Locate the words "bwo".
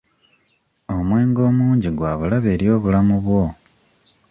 3.25-3.43